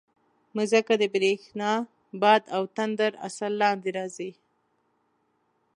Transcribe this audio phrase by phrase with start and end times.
[0.55, 1.71] مځکه د برېښنا،
[2.21, 4.31] باد او تندر اثر لاندې راځي.